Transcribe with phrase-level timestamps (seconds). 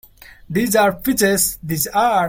[0.49, 2.19] These are peaches, these are.